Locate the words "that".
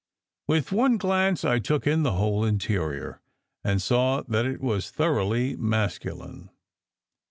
4.23-4.47